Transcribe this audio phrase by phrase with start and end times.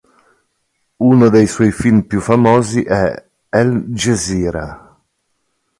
[0.97, 4.99] Uno dei suoi film più famosi è "El Gzera".